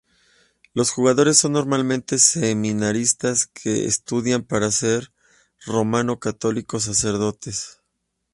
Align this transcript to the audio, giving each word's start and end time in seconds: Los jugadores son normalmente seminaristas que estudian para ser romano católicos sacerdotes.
Los 0.73 0.89
jugadores 0.89 1.37
son 1.37 1.51
normalmente 1.51 2.17
seminaristas 2.17 3.45
que 3.45 3.85
estudian 3.85 4.41
para 4.41 4.71
ser 4.71 5.13
romano 5.67 6.19
católicos 6.19 6.85
sacerdotes. 6.85 7.83